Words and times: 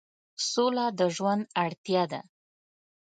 سوله 0.51 0.85
د 0.99 1.01
ژوند 1.15 1.43
اړتیا 1.63 2.03
ده. 2.11 2.21